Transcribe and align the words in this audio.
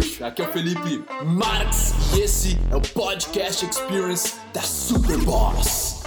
Aqui 0.00 0.40
é 0.40 0.48
o 0.48 0.48
Felipe 0.50 1.04
Marx 1.26 1.92
e 2.16 2.20
esse 2.22 2.58
é 2.70 2.76
o 2.76 2.80
Podcast 2.80 3.66
Experience 3.66 4.34
da 4.50 4.62
Superboss. 4.62 6.02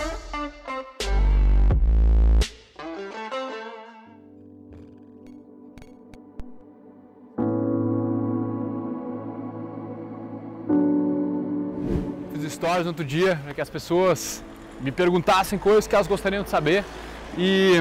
Fiz 12.33 12.51
stories 12.51 12.81
no 12.81 12.87
outro 12.87 13.05
dia 13.05 13.39
para 13.43 13.53
que 13.53 13.61
as 13.61 13.69
pessoas 13.69 14.43
me 14.81 14.91
perguntassem 14.91 15.59
coisas 15.59 15.85
que 15.85 15.93
elas 15.93 16.07
gostariam 16.07 16.41
de 16.41 16.49
saber 16.49 16.83
e 17.37 17.73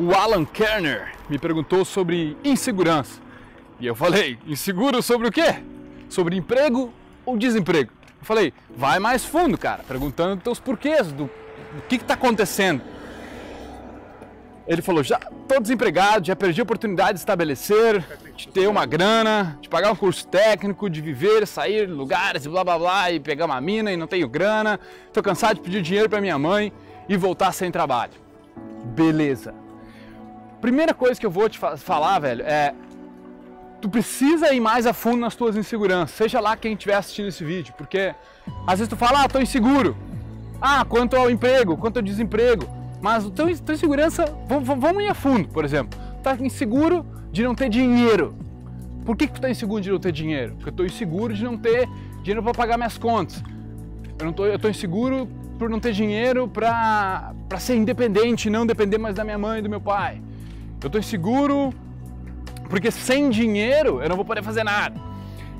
o 0.00 0.12
Alan 0.12 0.44
Kerner 0.44 1.12
me 1.30 1.38
perguntou 1.38 1.84
sobre 1.84 2.36
insegurança. 2.42 3.27
E 3.80 3.86
eu 3.86 3.94
falei, 3.94 4.38
inseguro 4.46 5.02
sobre 5.02 5.28
o 5.28 5.32
quê? 5.32 5.62
Sobre 6.08 6.36
emprego 6.36 6.92
ou 7.24 7.36
desemprego? 7.36 7.92
Eu 8.18 8.24
falei, 8.24 8.52
vai 8.76 8.98
mais 8.98 9.24
fundo, 9.24 9.56
cara, 9.56 9.84
perguntando 9.86 10.42
teus 10.42 10.58
porquês, 10.58 11.12
do, 11.12 11.24
do 11.24 11.82
que 11.88 11.96
está 11.96 12.14
acontecendo. 12.14 12.82
Ele 14.66 14.82
falou, 14.82 15.02
já 15.02 15.18
estou 15.18 15.60
desempregado, 15.60 16.26
já 16.26 16.36
perdi 16.36 16.60
a 16.60 16.64
oportunidade 16.64 17.14
de 17.14 17.18
estabelecer, 17.20 18.04
de 18.36 18.48
ter 18.48 18.66
uma 18.68 18.84
grana, 18.84 19.56
de 19.62 19.68
pagar 19.68 19.92
um 19.92 19.96
curso 19.96 20.26
técnico, 20.26 20.90
de 20.90 21.00
viver, 21.00 21.46
sair 21.46 21.86
de 21.86 21.92
lugares 21.92 22.44
e 22.44 22.48
blá 22.48 22.64
blá 22.64 22.78
blá, 22.78 23.10
e 23.12 23.20
pegar 23.20 23.46
uma 23.46 23.60
mina 23.60 23.92
e 23.92 23.96
não 23.96 24.06
tenho 24.06 24.28
grana, 24.28 24.78
estou 25.06 25.22
cansado 25.22 25.54
de 25.54 25.62
pedir 25.62 25.80
dinheiro 25.80 26.10
para 26.10 26.20
minha 26.20 26.38
mãe 26.38 26.72
e 27.08 27.16
voltar 27.16 27.52
sem 27.52 27.70
trabalho. 27.70 28.12
Beleza. 28.94 29.54
Primeira 30.60 30.92
coisa 30.92 31.18
que 31.18 31.24
eu 31.24 31.30
vou 31.30 31.48
te 31.48 31.58
falar, 31.58 32.18
velho, 32.18 32.42
é 32.42 32.74
tu 33.80 33.88
precisa 33.88 34.52
ir 34.52 34.60
mais 34.60 34.86
a 34.86 34.92
fundo 34.92 35.18
nas 35.18 35.34
tuas 35.34 35.56
inseguranças, 35.56 36.16
seja 36.16 36.40
lá 36.40 36.56
quem 36.56 36.72
estiver 36.72 36.94
assistindo 36.94 37.28
esse 37.28 37.44
vídeo, 37.44 37.74
porque 37.76 38.14
às 38.66 38.78
vezes 38.78 38.88
tu 38.88 38.96
fala, 38.96 39.24
ah, 39.24 39.28
tô 39.28 39.38
inseguro. 39.38 39.96
Ah, 40.60 40.84
quanto 40.84 41.16
ao 41.16 41.30
emprego, 41.30 41.76
quanto 41.76 41.98
ao 41.98 42.02
desemprego. 42.02 42.66
Mas 43.00 43.24
teu, 43.30 43.56
tua 43.58 43.74
insegurança, 43.74 44.24
vamos, 44.48 44.66
vamos 44.66 45.02
ir 45.02 45.08
a 45.08 45.14
fundo, 45.14 45.48
por 45.48 45.64
exemplo. 45.64 45.98
Tá 46.22 46.36
inseguro 46.40 47.06
de 47.30 47.44
não 47.44 47.54
ter 47.54 47.68
dinheiro. 47.68 48.34
Por 49.04 49.16
que, 49.16 49.28
que 49.28 49.34
tu 49.34 49.40
tá 49.40 49.48
inseguro 49.48 49.80
de 49.80 49.90
não 49.90 50.00
ter 50.00 50.10
dinheiro? 50.10 50.54
Porque 50.54 50.70
eu 50.70 50.72
tô 50.72 50.84
inseguro 50.84 51.32
de 51.32 51.44
não 51.44 51.56
ter 51.56 51.88
dinheiro 52.22 52.42
para 52.42 52.52
pagar 52.52 52.76
minhas 52.76 52.98
contas. 52.98 53.42
Eu, 54.18 54.26
não 54.26 54.32
tô, 54.32 54.46
eu 54.46 54.58
tô 54.58 54.68
inseguro 54.68 55.28
por 55.58 55.70
não 55.70 55.78
ter 55.78 55.92
dinheiro 55.92 56.48
para 56.48 57.32
ser 57.58 57.76
independente, 57.76 58.50
não 58.50 58.66
depender 58.66 58.98
mais 58.98 59.14
da 59.14 59.22
minha 59.22 59.38
mãe 59.38 59.60
e 59.60 59.62
do 59.62 59.70
meu 59.70 59.80
pai. 59.80 60.20
Eu 60.82 60.90
tô 60.90 60.98
inseguro 60.98 61.72
porque 62.68 62.90
sem 62.90 63.30
dinheiro 63.30 64.02
eu 64.02 64.08
não 64.08 64.16
vou 64.16 64.24
poder 64.24 64.42
fazer 64.42 64.62
nada. 64.62 65.00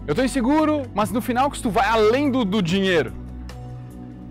Eu 0.07 0.13
estou 0.13 0.25
inseguro, 0.25 0.83
mas 0.95 1.11
no 1.11 1.21
final 1.21 1.51
que 1.51 1.61
tu 1.61 1.71
vai 1.71 1.87
além 1.87 2.31
do, 2.31 2.45
do 2.45 2.63
dinheiro. 2.63 3.13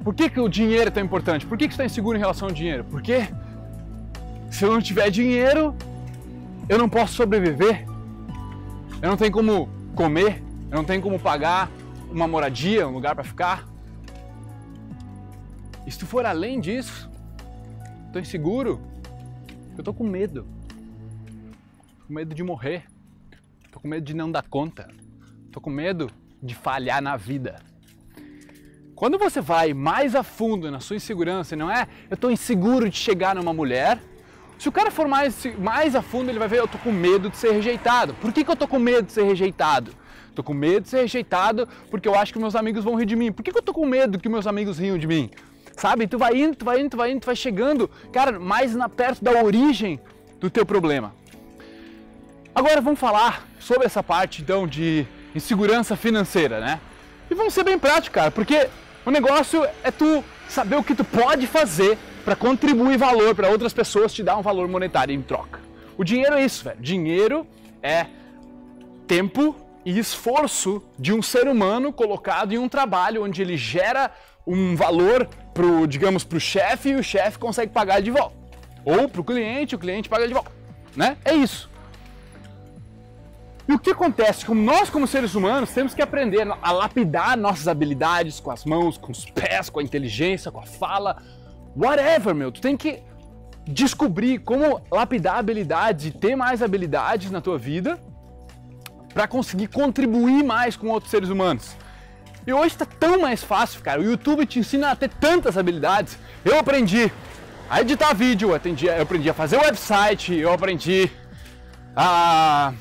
Por 0.03 0.13
que, 0.13 0.29
que 0.29 0.39
o 0.39 0.47
dinheiro 0.47 0.87
é 0.87 0.91
tão 0.91 1.03
importante? 1.03 1.45
Por 1.45 1.57
que, 1.57 1.67
que 1.67 1.73
você 1.73 1.83
está 1.83 1.85
inseguro 1.85 2.17
em 2.17 2.19
relação 2.19 2.47
ao 2.47 2.53
dinheiro? 2.53 2.83
Porque 2.85 3.27
se 4.49 4.63
eu 4.63 4.71
não 4.71 4.81
tiver 4.81 5.09
dinheiro, 5.09 5.75
eu 6.69 6.77
não 6.77 6.87
posso 6.87 7.13
sobreviver. 7.13 7.85
Eu 9.01 9.09
não 9.09 9.17
tenho 9.17 9.31
como 9.31 9.69
comer, 9.95 10.41
eu 10.71 10.77
não 10.77 10.83
tenho 10.83 11.01
como 11.01 11.19
pagar 11.19 11.69
uma 12.09 12.27
moradia, 12.27 12.87
um 12.87 12.91
lugar 12.91 13.13
para 13.13 13.23
ficar. 13.23 13.67
E 15.85 15.91
se 15.91 15.99
tu 15.99 16.05
for 16.05 16.25
além 16.25 16.59
disso, 16.59 17.09
estou 18.07 18.21
inseguro, 18.21 18.81
eu 19.73 19.79
estou 19.79 19.93
com 19.93 20.03
medo 20.03 20.47
com 22.07 22.13
medo 22.13 22.33
de 22.33 22.41
morrer. 22.41 22.85
Tô 23.69 23.81
com 23.81 23.87
medo 23.87 24.05
de 24.05 24.15
não 24.15 24.31
dar 24.31 24.43
conta. 24.43 24.87
Tô 25.51 25.59
com 25.59 25.69
medo 25.69 26.09
de 26.41 26.55
falhar 26.55 27.01
na 27.01 27.17
vida. 27.17 27.61
Quando 28.95 29.19
você 29.19 29.41
vai 29.41 29.73
mais 29.73 30.15
a 30.15 30.23
fundo 30.23 30.71
na 30.71 30.79
sua 30.79 30.95
insegurança, 30.95 31.55
não 31.55 31.69
é 31.69 31.85
eu 32.09 32.15
tô 32.15 32.31
inseguro 32.31 32.89
de 32.89 32.97
chegar 32.97 33.35
numa 33.35 33.53
mulher. 33.53 33.99
Se 34.57 34.69
o 34.69 34.71
cara 34.71 34.89
for 34.89 35.07
mais, 35.07 35.45
mais 35.59 35.95
a 35.95 36.01
fundo, 36.01 36.31
ele 36.31 36.39
vai 36.39 36.47
ver 36.47 36.59
eu 36.59 36.67
tô 36.67 36.77
com 36.77 36.91
medo 36.91 37.29
de 37.29 37.35
ser 37.35 37.51
rejeitado. 37.51 38.13
Por 38.15 38.31
que, 38.31 38.43
que 38.43 38.49
eu 38.49 38.55
tô 38.55 38.67
com 38.67 38.79
medo 38.79 39.07
de 39.07 39.11
ser 39.11 39.23
rejeitado? 39.23 39.91
Tô 40.33 40.41
com 40.41 40.53
medo 40.53 40.83
de 40.83 40.89
ser 40.89 41.01
rejeitado 41.01 41.67
porque 41.91 42.07
eu 42.07 42.15
acho 42.15 42.31
que 42.31 42.39
meus 42.39 42.55
amigos 42.55 42.85
vão 42.85 42.95
rir 42.95 43.05
de 43.05 43.17
mim. 43.17 43.33
Por 43.33 43.43
que, 43.43 43.51
que 43.51 43.57
eu 43.57 43.61
tô 43.61 43.73
com 43.73 43.85
medo 43.85 44.17
que 44.17 44.29
meus 44.29 44.47
amigos 44.47 44.79
riam 44.79 44.97
de 44.97 45.07
mim? 45.07 45.29
Sabe? 45.75 46.07
Tu 46.07 46.17
vai 46.17 46.35
indo, 46.37 46.55
tu 46.55 46.63
vai 46.63 46.79
indo, 46.79 46.89
tu 46.89 46.97
vai 46.97 47.11
indo, 47.11 47.19
tu 47.19 47.25
vai 47.25 47.35
chegando, 47.35 47.89
cara, 48.13 48.39
mais 48.39 48.73
na, 48.73 48.87
perto 48.87 49.23
da 49.23 49.43
origem 49.43 49.99
do 50.39 50.49
teu 50.49 50.65
problema. 50.65 51.13
Agora 52.57 52.81
vamos 52.81 52.99
falar 52.99 53.47
sobre 53.59 53.85
essa 53.85 54.01
parte 54.01 54.41
então 54.41 54.67
de 54.67 55.05
insegurança 55.35 55.95
financeira, 55.95 56.59
né? 56.59 56.81
E 57.29 57.35
vamos 57.35 57.53
ser 57.53 57.63
bem 57.63 57.77
práticos, 57.77 58.09
cara, 58.09 58.31
porque 58.31 58.67
o 59.05 59.11
negócio 59.11 59.63
é 59.83 59.91
tu 59.91 60.23
saber 60.49 60.75
o 60.75 60.83
que 60.83 60.95
tu 60.95 61.03
pode 61.03 61.45
fazer 61.45 61.99
para 62.25 62.35
contribuir 62.35 62.97
valor 62.97 63.35
para 63.35 63.47
outras 63.47 63.73
pessoas 63.73 64.11
te 64.11 64.23
dar 64.23 64.37
um 64.37 64.41
valor 64.41 64.67
monetário 64.67 65.13
em 65.13 65.21
troca. 65.21 65.59
O 65.95 66.03
dinheiro 66.03 66.33
é 66.33 66.43
isso, 66.43 66.63
velho. 66.63 66.81
Dinheiro 66.81 67.45
é 67.83 68.07
tempo 69.05 69.55
e 69.85 69.99
esforço 69.99 70.81
de 70.97 71.13
um 71.13 71.21
ser 71.21 71.47
humano 71.47 71.93
colocado 71.93 72.53
em 72.53 72.57
um 72.57 72.67
trabalho 72.67 73.23
onde 73.23 73.39
ele 73.39 73.55
gera 73.55 74.09
um 74.47 74.75
valor 74.75 75.29
pro, 75.53 75.85
digamos, 75.85 76.23
pro 76.23 76.39
chefe 76.39 76.89
e 76.89 76.95
o 76.95 77.03
chefe 77.03 77.37
consegue 77.37 77.71
pagar 77.71 78.01
de 78.01 78.09
volta. 78.09 78.35
Ou 78.83 79.07
pro 79.07 79.23
cliente, 79.23 79.75
o 79.75 79.79
cliente 79.79 80.09
paga 80.09 80.27
de 80.27 80.33
volta, 80.33 80.51
né? 80.95 81.17
É 81.23 81.35
isso. 81.35 81.76
E 83.67 83.73
o 83.73 83.79
que 83.79 83.91
acontece? 83.91 84.45
Como 84.45 84.61
nós, 84.61 84.89
como 84.89 85.05
seres 85.05 85.35
humanos, 85.35 85.71
temos 85.71 85.93
que 85.93 86.01
aprender 86.01 86.47
a 86.61 86.71
lapidar 86.71 87.35
nossas 87.35 87.67
habilidades 87.67 88.39
com 88.39 88.49
as 88.49 88.63
mãos, 88.63 88.97
com 88.97 89.11
os 89.11 89.25
pés, 89.25 89.69
com 89.69 89.81
a 89.81 89.83
inteligência, 89.83 90.49
com 90.49 90.59
a 90.59 90.65
fala, 90.65 91.21
whatever, 91.75 92.33
meu. 92.33 92.49
Tu 92.49 92.61
tem 92.61 92.77
que 92.77 93.03
descobrir 93.65 94.39
como 94.39 94.81
lapidar 94.89 95.37
habilidades 95.37 96.05
e 96.05 96.11
ter 96.11 96.35
mais 96.35 96.61
habilidades 96.61 97.29
na 97.29 97.41
tua 97.41 97.57
vida 97.57 97.99
para 99.13 99.27
conseguir 99.27 99.67
contribuir 99.67 100.43
mais 100.43 100.77
com 100.77 100.87
outros 100.87 101.11
seres 101.11 101.27
humanos. 101.27 101.75
E 102.45 102.53
hoje 102.53 102.67
está 102.67 102.85
tão 102.85 103.19
mais 103.19 103.43
fácil, 103.43 103.81
cara. 103.81 103.99
O 103.99 104.03
YouTube 104.05 104.45
te 104.45 104.59
ensina 104.59 104.91
a 104.91 104.95
ter 104.95 105.09
tantas 105.09 105.57
habilidades. 105.57 106.17
Eu 106.45 106.57
aprendi 106.57 107.11
a 107.69 107.81
editar 107.81 108.13
vídeo, 108.13 108.51
eu 108.51 108.55
aprendi, 108.55 108.85
eu 108.85 109.01
aprendi 109.01 109.29
a 109.29 109.33
fazer 109.33 109.57
website, 109.57 110.33
eu 110.33 110.53
aprendi 110.53 111.11
a 111.93 112.73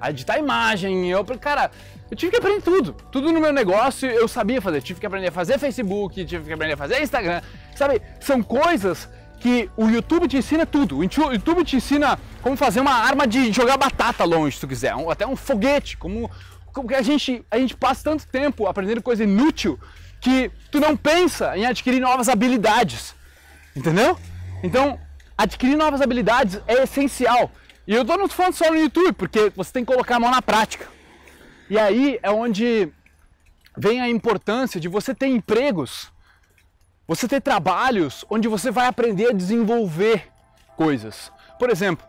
a 0.00 0.10
editar 0.10 0.38
imagem, 0.38 1.10
eu, 1.10 1.24
cara, 1.24 1.70
eu 2.10 2.16
tive 2.16 2.32
que 2.32 2.38
aprender 2.38 2.62
tudo. 2.62 2.92
Tudo 3.10 3.32
no 3.32 3.40
meu 3.40 3.52
negócio 3.52 4.08
eu 4.08 4.28
sabia 4.28 4.60
fazer. 4.60 4.82
Tive 4.82 5.00
que 5.00 5.06
aprender 5.06 5.28
a 5.28 5.32
fazer 5.32 5.58
Facebook, 5.58 6.24
tive 6.24 6.44
que 6.44 6.52
aprender 6.52 6.74
a 6.74 6.76
fazer 6.76 7.02
Instagram. 7.02 7.40
Sabe, 7.74 8.00
são 8.20 8.42
coisas 8.42 9.08
que 9.40 9.70
o 9.76 9.88
YouTube 9.88 10.28
te 10.28 10.36
ensina 10.36 10.64
tudo. 10.64 10.98
O 10.98 11.02
YouTube 11.02 11.64
te 11.64 11.76
ensina 11.76 12.18
como 12.42 12.56
fazer 12.56 12.80
uma 12.80 12.94
arma 12.94 13.26
de 13.26 13.52
jogar 13.52 13.76
batata 13.76 14.24
longe, 14.24 14.54
se 14.54 14.60
tu 14.60 14.68
quiser. 14.68 14.94
até 15.10 15.26
um 15.26 15.36
foguete, 15.36 15.96
como, 15.96 16.30
como 16.72 16.88
que 16.88 16.94
a 16.94 17.02
gente, 17.02 17.44
a 17.50 17.58
gente 17.58 17.76
passa 17.76 18.04
tanto 18.04 18.26
tempo 18.26 18.66
aprendendo 18.66 19.02
coisa 19.02 19.24
inútil 19.24 19.78
que 20.20 20.50
tu 20.70 20.80
não 20.80 20.96
pensa 20.96 21.56
em 21.56 21.66
adquirir 21.66 22.00
novas 22.00 22.28
habilidades. 22.28 23.14
Entendeu? 23.74 24.18
Então, 24.62 24.98
adquirir 25.36 25.76
novas 25.76 26.00
habilidades 26.00 26.60
é 26.66 26.82
essencial. 26.82 27.50
E 27.86 27.94
eu 27.94 28.04
tô 28.04 28.16
não 28.16 28.28
falando 28.28 28.54
só 28.54 28.70
no 28.70 28.78
YouTube, 28.78 29.12
porque 29.12 29.52
você 29.54 29.72
tem 29.72 29.84
que 29.84 29.92
colocar 29.92 30.16
a 30.16 30.20
mão 30.20 30.30
na 30.30 30.42
prática. 30.42 30.88
E 31.70 31.78
aí 31.78 32.18
é 32.22 32.30
onde 32.30 32.92
vem 33.76 34.00
a 34.00 34.08
importância 34.08 34.80
de 34.80 34.88
você 34.88 35.14
ter 35.14 35.28
empregos, 35.28 36.10
você 37.06 37.28
ter 37.28 37.40
trabalhos 37.40 38.24
onde 38.28 38.48
você 38.48 38.70
vai 38.70 38.86
aprender 38.86 39.28
a 39.28 39.32
desenvolver 39.32 40.28
coisas. 40.76 41.30
Por 41.58 41.70
exemplo, 41.70 42.04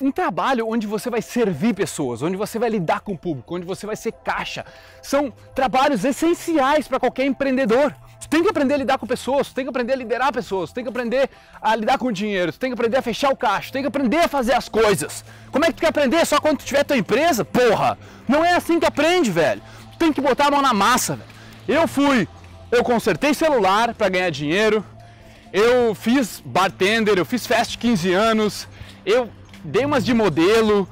um 0.00 0.10
trabalho 0.10 0.66
onde 0.68 0.86
você 0.86 1.10
vai 1.10 1.22
servir 1.22 1.74
pessoas, 1.74 2.22
onde 2.22 2.36
você 2.36 2.58
vai 2.58 2.70
lidar 2.70 3.00
com 3.00 3.12
o 3.12 3.18
público, 3.18 3.54
onde 3.54 3.66
você 3.66 3.86
vai 3.86 3.96
ser 3.96 4.12
caixa. 4.12 4.64
São 5.02 5.30
trabalhos 5.54 6.04
essenciais 6.04 6.88
para 6.88 6.98
qualquer 6.98 7.26
empreendedor. 7.26 7.94
Tu 8.20 8.28
tem 8.28 8.42
que 8.42 8.50
aprender 8.50 8.74
a 8.74 8.76
lidar 8.76 8.98
com 8.98 9.06
pessoas, 9.06 9.48
tu 9.48 9.54
tem 9.54 9.64
que 9.64 9.70
aprender 9.70 9.94
a 9.94 9.96
liderar 9.96 10.32
pessoas, 10.32 10.70
tu 10.70 10.74
tem 10.74 10.84
que 10.84 10.90
aprender 10.90 11.30
a 11.60 11.74
lidar 11.74 11.98
com 11.98 12.12
dinheiro, 12.12 12.52
tu 12.52 12.58
tem 12.58 12.70
que 12.70 12.74
aprender 12.74 12.98
a 12.98 13.02
fechar 13.02 13.30
o 13.30 13.36
caixa, 13.36 13.70
tu 13.70 13.72
tem 13.72 13.82
que 13.82 13.88
aprender 13.88 14.18
a 14.18 14.28
fazer 14.28 14.52
as 14.52 14.68
coisas. 14.68 15.24
Como 15.50 15.64
é 15.64 15.68
que 15.68 15.74
tu 15.74 15.80
quer 15.80 15.88
aprender 15.88 16.24
só 16.26 16.38
quando 16.38 16.58
tu 16.58 16.64
tiver 16.64 16.84
tua 16.84 16.98
empresa? 16.98 17.44
Porra! 17.44 17.98
Não 18.28 18.44
é 18.44 18.52
assim 18.52 18.78
que 18.78 18.86
aprende, 18.86 19.30
velho. 19.30 19.62
Tu 19.92 19.98
tem 19.98 20.12
que 20.12 20.20
botar 20.20 20.48
a 20.48 20.50
mão 20.50 20.60
na 20.60 20.74
massa, 20.74 21.16
velho. 21.16 21.80
Eu 21.80 21.88
fui, 21.88 22.28
eu 22.70 22.84
consertei 22.84 23.32
celular 23.32 23.94
para 23.94 24.08
ganhar 24.08 24.30
dinheiro, 24.30 24.84
eu 25.52 25.94
fiz 25.94 26.42
bartender, 26.44 27.18
eu 27.18 27.24
fiz 27.24 27.46
festa 27.46 27.72
de 27.72 27.78
15 27.78 28.12
anos, 28.12 28.68
eu 29.04 29.30
dei 29.64 29.84
umas 29.84 30.04
de 30.04 30.12
modelo, 30.14 30.88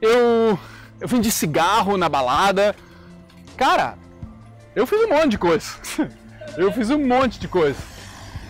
eu, 0.00 0.58
eu 1.00 1.08
vendi 1.08 1.30
cigarro 1.30 1.96
na 1.96 2.08
balada. 2.08 2.74
Cara, 3.56 3.96
eu 4.74 4.86
fiz 4.86 5.02
um 5.02 5.08
monte 5.08 5.28
de 5.30 5.38
coisa. 5.38 5.66
eu 6.56 6.72
fiz 6.72 6.90
um 6.90 7.06
monte 7.06 7.38
de 7.38 7.48
coisa. 7.48 7.78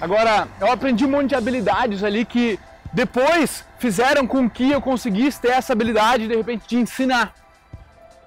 Agora, 0.01 0.49
eu 0.61 0.71
aprendi 0.71 1.05
um 1.05 1.11
monte 1.11 1.31
de 1.31 1.35
habilidades 1.35 2.03
ali 2.03 2.25
que 2.25 2.59
depois 2.93 3.65
fizeram 3.79 4.27
com 4.27 4.49
que 4.49 4.71
eu 4.71 4.81
conseguisse 4.81 5.41
ter 5.41 5.51
essa 5.51 5.73
habilidade 5.73 6.29
de 6.29 6.37
repente 6.37 6.67
de 6.67 6.77
ensinar. 6.77 7.35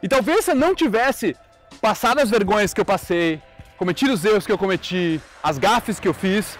E 0.02 0.08
talvez 0.08 0.46
se 0.46 0.52
eu 0.52 0.56
não 0.56 0.76
tivesse 0.76 1.36
passado 1.82 2.20
as 2.20 2.30
vergonhas 2.30 2.74
que 2.74 2.82
eu 2.82 2.86
passei, 2.86 3.42
cometido 3.78 4.14
os 4.14 4.24
erros 4.24 4.46
que 4.46 4.52
eu 4.52 4.58
cometi, 4.58 5.22
as 5.42 5.58
gafes 5.58 6.00
que 6.00 6.08
eu 6.08 6.14
fiz, 6.14 6.58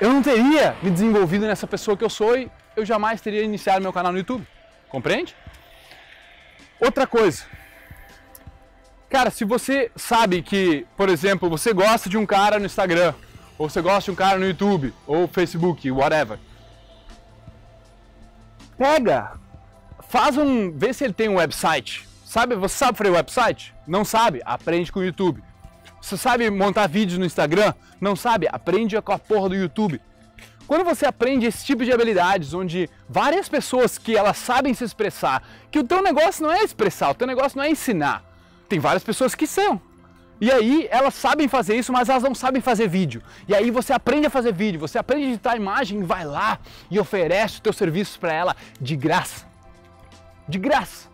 eu 0.00 0.12
não 0.12 0.22
teria 0.22 0.76
me 0.82 0.90
desenvolvido 0.90 1.46
nessa 1.46 1.66
pessoa 1.66 1.96
que 1.96 2.04
eu 2.04 2.10
sou 2.10 2.36
e 2.36 2.50
eu 2.76 2.84
jamais 2.84 3.20
teria 3.20 3.42
iniciado 3.42 3.80
meu 3.80 3.92
canal 3.92 4.12
no 4.12 4.18
YouTube. 4.18 4.46
Compreende? 4.88 5.34
Outra 6.80 7.06
coisa. 7.06 7.44
Cara, 9.14 9.30
se 9.30 9.44
você 9.44 9.92
sabe 9.94 10.42
que, 10.42 10.84
por 10.96 11.08
exemplo, 11.08 11.48
você 11.48 11.72
gosta 11.72 12.10
de 12.10 12.18
um 12.18 12.26
cara 12.26 12.58
no 12.58 12.66
Instagram, 12.66 13.14
ou 13.56 13.70
você 13.70 13.80
gosta 13.80 14.06
de 14.06 14.10
um 14.10 14.14
cara 14.16 14.40
no 14.40 14.44
YouTube, 14.44 14.92
ou 15.06 15.28
Facebook, 15.28 15.88
whatever. 15.88 16.36
Pega, 18.76 19.34
faz 20.08 20.36
um, 20.36 20.76
vê 20.76 20.92
se 20.92 21.04
ele 21.04 21.12
tem 21.12 21.28
um 21.28 21.36
website. 21.36 22.08
Sabe, 22.24 22.56
você 22.56 22.74
sabe 22.74 22.98
fazer 22.98 23.10
website? 23.10 23.72
Não 23.86 24.04
sabe? 24.04 24.42
Aprende 24.44 24.90
com 24.90 24.98
o 24.98 25.04
YouTube. 25.04 25.44
Você 26.00 26.16
sabe 26.16 26.50
montar 26.50 26.88
vídeos 26.88 27.16
no 27.16 27.24
Instagram? 27.24 27.72
Não 28.00 28.16
sabe? 28.16 28.48
Aprende 28.50 29.00
com 29.00 29.12
a 29.12 29.18
porra 29.18 29.50
do 29.50 29.54
YouTube. 29.54 30.00
Quando 30.66 30.84
você 30.84 31.06
aprende 31.06 31.46
esse 31.46 31.64
tipo 31.64 31.84
de 31.84 31.92
habilidades, 31.92 32.52
onde 32.52 32.90
várias 33.08 33.48
pessoas 33.48 33.96
que 33.96 34.16
elas 34.16 34.38
sabem 34.38 34.74
se 34.74 34.82
expressar, 34.82 35.40
que 35.70 35.78
o 35.78 35.84
teu 35.84 36.02
negócio 36.02 36.42
não 36.42 36.50
é 36.50 36.64
expressar, 36.64 37.10
o 37.10 37.14
teu 37.14 37.28
negócio 37.28 37.56
não 37.56 37.64
é 37.64 37.70
ensinar. 37.70 38.33
Tem 38.68 38.78
várias 38.78 39.04
pessoas 39.04 39.34
que 39.34 39.46
são. 39.46 39.80
E 40.40 40.50
aí 40.50 40.88
elas 40.90 41.14
sabem 41.14 41.48
fazer 41.48 41.76
isso, 41.76 41.92
mas 41.92 42.08
elas 42.08 42.22
não 42.22 42.34
sabem 42.34 42.60
fazer 42.60 42.88
vídeo. 42.88 43.22
E 43.48 43.54
aí 43.54 43.70
você 43.70 43.92
aprende 43.92 44.26
a 44.26 44.30
fazer 44.30 44.52
vídeo, 44.52 44.80
você 44.80 44.98
aprende 44.98 45.26
a 45.26 45.28
editar 45.30 45.56
imagem, 45.56 46.02
vai 46.02 46.24
lá 46.24 46.58
e 46.90 46.98
oferece 46.98 47.54
os 47.54 47.60
teus 47.60 47.76
serviços 47.76 48.16
para 48.16 48.32
ela 48.32 48.56
de 48.80 48.96
graça. 48.96 49.46
De 50.48 50.58
graça. 50.58 51.08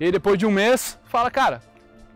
E 0.00 0.10
depois 0.10 0.38
de 0.38 0.46
um 0.46 0.50
mês, 0.50 0.98
fala, 1.06 1.30
cara, 1.30 1.62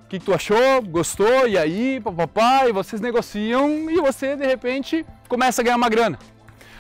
o 0.04 0.08
que, 0.08 0.18
que, 0.18 0.24
tu 0.24 0.34
achou? 0.34 0.82
Gostou? 0.82 1.46
E 1.48 1.58
aí, 1.58 2.00
papapá, 2.00 2.68
e 2.68 2.72
vocês 2.72 3.00
negociam 3.00 3.90
e 3.90 4.00
você 4.00 4.36
de 4.36 4.46
repente 4.46 5.04
começa 5.28 5.62
a 5.62 5.64
ganhar 5.64 5.76
uma 5.76 5.88
grana. 5.88 6.18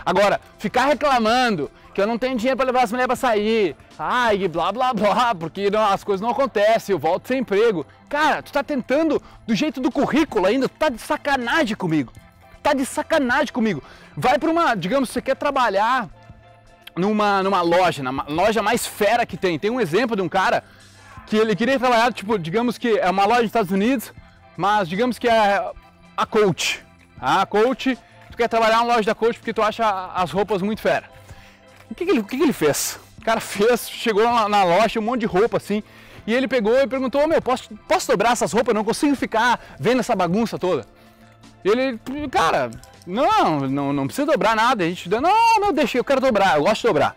Agora, 0.04 0.40
ficar 0.58 0.86
reclamando 0.86 1.70
que 1.92 2.00
eu 2.00 2.06
não 2.06 2.18
tenho 2.18 2.36
dinheiro 2.36 2.56
para 2.56 2.66
levar 2.66 2.84
as 2.84 2.90
mulheres 2.90 3.06
para 3.06 3.16
sair, 3.16 3.76
ai, 3.98 4.48
blá 4.48 4.72
blá 4.72 4.94
blá, 4.94 5.34
porque 5.34 5.70
não, 5.70 5.84
as 5.84 6.02
coisas 6.02 6.20
não 6.20 6.30
acontecem, 6.30 6.92
eu 6.92 6.98
volto 6.98 7.28
sem 7.28 7.40
emprego. 7.40 7.86
Cara, 8.08 8.42
tu 8.42 8.52
tá 8.52 8.62
tentando 8.62 9.22
do 9.46 9.54
jeito 9.54 9.80
do 9.80 9.90
currículo 9.90 10.46
ainda, 10.46 10.68
tu 10.68 10.74
tá 10.78 10.88
de 10.88 10.98
sacanagem 10.98 11.76
comigo. 11.76 12.12
Tá 12.62 12.72
de 12.72 12.86
sacanagem 12.86 13.52
comigo. 13.52 13.82
Vai 14.16 14.38
para 14.38 14.50
uma, 14.50 14.74
digamos, 14.74 15.10
você 15.10 15.20
quer 15.20 15.36
trabalhar 15.36 16.08
numa, 16.96 17.42
numa 17.42 17.60
loja, 17.60 18.02
na 18.02 18.24
loja 18.28 18.62
mais 18.62 18.86
fera 18.86 19.26
que 19.26 19.36
tem. 19.36 19.58
Tem 19.58 19.70
um 19.70 19.80
exemplo 19.80 20.14
de 20.16 20.22
um 20.22 20.28
cara 20.28 20.62
que 21.26 21.36
ele 21.36 21.56
queria 21.56 21.78
trabalhar, 21.78 22.12
tipo, 22.12 22.38
digamos 22.38 22.78
que 22.78 22.98
é 22.98 23.10
uma 23.10 23.24
loja 23.24 23.40
dos 23.40 23.48
Estados 23.48 23.70
Unidos, 23.70 24.12
mas 24.56 24.88
digamos 24.88 25.18
que 25.18 25.28
é 25.28 25.72
a 26.16 26.26
Coach. 26.26 26.84
A 27.20 27.44
Coach, 27.46 27.98
tu 28.30 28.36
quer 28.36 28.48
trabalhar 28.48 28.78
na 28.78 28.84
loja 28.84 29.04
da 29.04 29.14
Coach 29.14 29.38
porque 29.38 29.52
tu 29.52 29.62
acha 29.62 30.10
as 30.14 30.30
roupas 30.30 30.62
muito 30.62 30.80
fera. 30.80 31.11
O 31.92 31.94
que, 31.94 32.06
que, 32.06 32.10
ele, 32.10 32.20
o 32.20 32.24
que, 32.24 32.38
que 32.38 32.42
ele 32.42 32.54
fez? 32.54 32.98
O 33.18 33.24
cara 33.24 33.38
fez, 33.38 33.88
chegou 33.88 34.24
na, 34.24 34.48
na 34.48 34.64
loja, 34.64 34.98
um 34.98 35.02
monte 35.02 35.20
de 35.20 35.26
roupa 35.26 35.58
assim, 35.58 35.82
e 36.26 36.34
ele 36.34 36.48
pegou 36.48 36.74
e 36.80 36.86
perguntou: 36.86 37.28
Meu, 37.28 37.40
posso, 37.42 37.68
posso 37.86 38.08
dobrar 38.08 38.32
essas 38.32 38.50
roupas? 38.50 38.68
Eu 38.68 38.74
não 38.74 38.84
consigo 38.84 39.14
ficar 39.14 39.60
vendo 39.78 40.00
essa 40.00 40.16
bagunça 40.16 40.58
toda. 40.58 40.86
Ele, 41.62 42.00
cara, 42.30 42.70
não, 43.06 43.60
não, 43.60 43.92
não 43.92 44.06
precisa 44.06 44.26
dobrar 44.26 44.56
nada. 44.56 44.84
A 44.84 44.88
gente, 44.88 45.08
não, 45.10 45.60
não, 45.60 45.70
deixa, 45.72 45.98
eu 45.98 46.04
quero 46.04 46.20
dobrar, 46.20 46.56
eu 46.56 46.62
gosto 46.62 46.80
de 46.80 46.88
dobrar. 46.88 47.14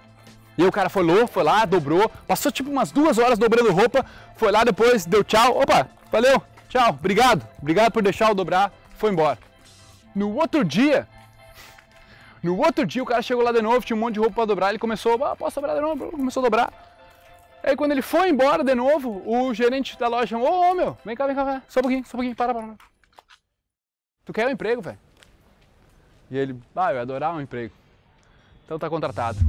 E 0.57 0.61
aí 0.61 0.67
o 0.67 0.71
cara 0.71 0.89
foi, 0.89 1.05
foi 1.27 1.43
lá, 1.43 1.63
dobrou, 1.63 2.11
passou 2.27 2.51
tipo 2.51 2.69
umas 2.69 2.91
duas 2.91 3.17
horas 3.17 3.39
dobrando 3.39 3.71
roupa, 3.71 4.05
foi 4.35 4.51
lá 4.51 4.63
depois, 4.63 5.05
deu 5.05 5.23
tchau, 5.23 5.57
opa, 5.59 5.87
valeu, 6.11 6.41
tchau, 6.69 6.89
obrigado, 6.89 7.45
obrigado 7.61 7.91
por 7.91 8.01
deixar 8.01 8.29
eu 8.29 8.35
dobrar, 8.35 8.71
foi 8.97 9.11
embora. 9.11 9.37
No 10.13 10.33
outro 10.35 10.63
dia, 10.63 11.07
no 12.45 12.57
outro 12.57 12.85
dia 12.85 13.01
o 13.01 13.05
cara 13.05 13.23
chegou 13.23 13.43
lá 13.43 13.51
de 13.51 13.61
novo, 13.61 13.83
tinha 13.83 13.97
um 13.97 13.99
monte 13.99 14.13
de 14.13 14.19
roupa 14.19 14.35
para 14.35 14.45
dobrar, 14.45 14.69
ele 14.69 14.77
começou, 14.77 15.21
ah, 15.25 15.35
posso 15.35 15.55
dobrar 15.55 15.73
de 15.73 15.81
novo? 15.81 16.11
Começou 16.11 16.41
a 16.41 16.43
dobrar. 16.43 16.71
Aí 17.63 17.75
quando 17.75 17.91
ele 17.93 18.03
foi 18.03 18.29
embora 18.29 18.63
de 18.63 18.75
novo, 18.75 19.23
o 19.25 19.51
gerente 19.51 19.97
da 19.97 20.07
loja 20.07 20.27
chamou, 20.27 20.47
ô 20.47 20.71
oh, 20.71 20.75
meu, 20.75 20.97
vem 21.03 21.15
cá, 21.15 21.25
vem 21.25 21.35
cá, 21.35 21.43
vem 21.43 21.55
cá, 21.55 21.63
só 21.67 21.79
um 21.79 21.81
pouquinho, 21.81 22.05
só 22.05 22.09
um 22.09 22.19
pouquinho, 22.19 22.35
para, 22.35 22.53
para, 22.53 22.67
para. 22.67 22.75
Tu 24.23 24.31
quer 24.31 24.47
um 24.47 24.51
emprego, 24.51 24.81
velho? 24.81 24.99
E 26.29 26.37
ele, 26.37 26.59
ah, 26.75 26.91
eu 26.91 26.97
ia 26.97 27.01
adorar 27.01 27.33
um 27.33 27.41
emprego. 27.41 27.73
Então 28.63 28.77
tá 28.77 28.89
contratado. 28.89 29.39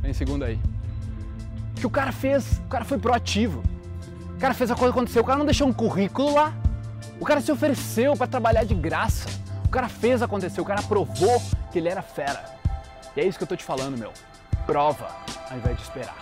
Vem 0.00 0.14
segunda 0.14 0.46
aí. 0.46 0.58
O 1.76 1.80
que 1.80 1.86
o 1.86 1.90
cara 1.90 2.12
fez? 2.12 2.58
O 2.58 2.68
cara 2.68 2.84
foi 2.86 2.98
proativo. 2.98 3.62
O 4.34 4.38
cara 4.38 4.54
fez 4.54 4.70
a 4.70 4.74
coisa 4.74 4.92
acontecer. 4.92 5.20
O 5.20 5.24
cara 5.24 5.38
não 5.38 5.46
deixou 5.46 5.68
um 5.68 5.72
currículo 5.72 6.34
lá. 6.34 6.54
O 7.20 7.24
cara 7.24 7.40
se 7.40 7.52
ofereceu 7.52 8.14
para 8.16 8.26
trabalhar 8.26 8.64
de 8.64 8.74
graça. 8.74 9.28
Cara 9.76 9.90
fez 9.90 10.22
acontecer. 10.22 10.58
O 10.58 10.64
cara 10.64 10.80
provou 10.80 11.38
que 11.70 11.78
ele 11.78 11.90
era 11.90 12.00
fera. 12.00 12.42
E 13.14 13.20
é 13.20 13.26
isso 13.26 13.36
que 13.36 13.44
eu 13.44 13.46
tô 13.46 13.54
te 13.54 13.62
falando, 13.62 13.98
meu. 13.98 14.10
Prova 14.64 15.14
ao 15.50 15.58
invés 15.58 15.76
de 15.76 15.82
esperar. 15.82 16.16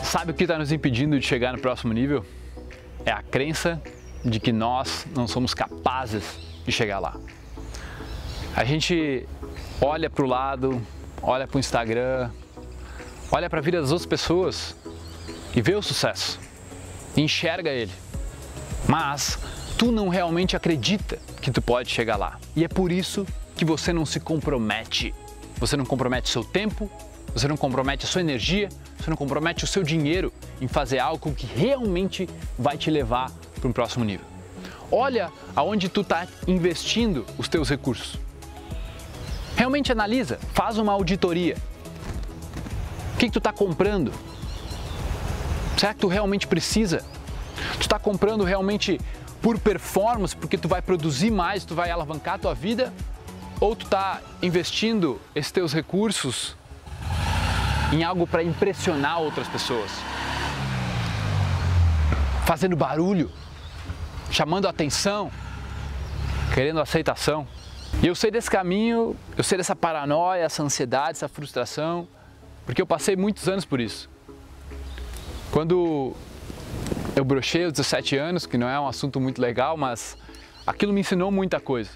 Sabe 0.00 0.30
o 0.30 0.34
que 0.34 0.44
está 0.44 0.56
nos 0.56 0.70
impedindo 0.70 1.18
de 1.18 1.26
chegar 1.26 1.52
no 1.52 1.58
próximo 1.58 1.92
nível? 1.92 2.24
É 3.04 3.10
a 3.10 3.24
crença 3.24 3.82
de 4.24 4.38
que 4.38 4.52
nós 4.52 5.08
não 5.12 5.26
somos 5.26 5.54
capazes 5.54 6.38
de 6.64 6.70
chegar 6.70 7.00
lá. 7.00 7.16
A 8.54 8.62
gente 8.62 9.28
olha 9.80 10.08
para 10.08 10.24
o 10.24 10.28
lado, 10.28 10.80
olha 11.20 11.48
para 11.48 11.56
o 11.56 11.58
Instagram, 11.58 12.30
olha 13.36 13.50
para 13.50 13.58
a 13.58 13.62
vida 13.62 13.78
das 13.78 13.92
outras 13.92 14.06
pessoas 14.06 14.74
e 15.54 15.60
vê 15.60 15.74
o 15.74 15.82
sucesso, 15.82 16.40
enxerga 17.14 17.68
ele. 17.68 17.92
Mas 18.88 19.38
tu 19.76 19.92
não 19.92 20.08
realmente 20.08 20.56
acredita 20.56 21.18
que 21.42 21.50
tu 21.50 21.60
pode 21.60 21.90
chegar 21.90 22.16
lá. 22.16 22.38
E 22.56 22.64
é 22.64 22.68
por 22.68 22.90
isso 22.90 23.26
que 23.54 23.62
você 23.62 23.92
não 23.92 24.06
se 24.06 24.20
compromete. 24.20 25.14
Você 25.58 25.76
não 25.76 25.84
compromete 25.84 26.30
seu 26.30 26.42
tempo, 26.42 26.90
você 27.34 27.46
não 27.46 27.58
compromete 27.58 28.06
a 28.06 28.08
sua 28.08 28.22
energia, 28.22 28.70
você 28.98 29.10
não 29.10 29.16
compromete 29.18 29.64
o 29.64 29.66
seu 29.66 29.82
dinheiro 29.82 30.32
em 30.58 30.66
fazer 30.66 30.98
algo 30.98 31.34
que 31.34 31.44
realmente 31.46 32.26
vai 32.58 32.78
te 32.78 32.90
levar 32.90 33.30
para 33.60 33.68
um 33.68 33.72
próximo 33.72 34.02
nível. 34.02 34.24
Olha 34.90 35.30
aonde 35.54 35.90
tu 35.90 36.00
está 36.00 36.26
investindo 36.46 37.26
os 37.36 37.48
teus 37.48 37.68
recursos. 37.68 38.18
Realmente 39.54 39.92
analisa, 39.92 40.38
faz 40.54 40.78
uma 40.78 40.92
auditoria. 40.94 41.56
O 43.16 43.18
que, 43.18 43.28
que 43.28 43.32
tu 43.32 43.38
está 43.38 43.50
comprando? 43.50 44.12
Será 45.78 45.94
que 45.94 46.00
tu 46.00 46.06
realmente 46.06 46.46
precisa? 46.46 47.02
Tu 47.76 47.80
está 47.80 47.98
comprando 47.98 48.44
realmente 48.44 49.00
por 49.40 49.58
performance, 49.58 50.36
porque 50.36 50.58
tu 50.58 50.68
vai 50.68 50.82
produzir 50.82 51.30
mais, 51.30 51.64
tu 51.64 51.74
vai 51.74 51.90
alavancar 51.90 52.34
a 52.34 52.38
tua 52.38 52.54
vida? 52.54 52.92
Ou 53.58 53.74
tu 53.74 53.86
está 53.86 54.20
investindo 54.42 55.18
esses 55.34 55.50
teus 55.50 55.72
recursos 55.72 56.54
em 57.90 58.04
algo 58.04 58.26
para 58.26 58.42
impressionar 58.42 59.18
outras 59.22 59.48
pessoas? 59.48 59.90
Fazendo 62.44 62.76
barulho, 62.76 63.32
chamando 64.30 64.68
atenção, 64.68 65.32
querendo 66.52 66.82
aceitação. 66.82 67.48
E 68.02 68.08
eu 68.08 68.14
sei 68.14 68.30
desse 68.30 68.50
caminho, 68.50 69.16
eu 69.38 69.42
sei 69.42 69.56
dessa 69.56 69.74
paranoia, 69.74 70.42
essa 70.42 70.62
ansiedade, 70.62 71.12
essa 71.12 71.28
frustração, 71.28 72.06
porque 72.66 72.82
eu 72.82 72.86
passei 72.86 73.16
muitos 73.16 73.48
anos 73.48 73.64
por 73.64 73.80
isso. 73.80 74.10
Quando 75.52 76.12
eu 77.14 77.24
brochei 77.24 77.64
aos 77.64 77.72
17 77.72 78.16
anos, 78.18 78.44
que 78.44 78.58
não 78.58 78.68
é 78.68 78.78
um 78.78 78.88
assunto 78.88 79.20
muito 79.20 79.40
legal, 79.40 79.76
mas 79.76 80.18
aquilo 80.66 80.92
me 80.92 81.00
ensinou 81.00 81.30
muita 81.30 81.60
coisa. 81.60 81.90